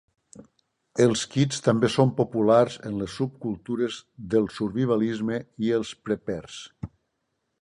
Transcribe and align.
Els 1.03 1.25
kits 1.33 1.61
també 1.67 1.91
són 1.97 2.13
populars 2.21 2.79
en 2.91 2.97
les 3.03 3.19
subcultures 3.19 4.01
del 4.35 4.51
survivalisme 4.57 5.41
i 5.69 5.75
els 5.81 5.97
preppers. 6.09 6.61